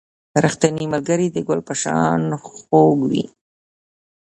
•ریښتینی 0.43 0.85
ملګری 0.93 1.27
د 1.31 1.37
ګل 1.47 1.59
په 1.67 1.73
شان 1.81 2.21
خوږ 2.45 2.99
وي. 3.09 3.25